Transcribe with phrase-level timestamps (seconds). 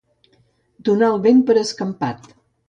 [0.89, 2.29] Donar el vent per escampat.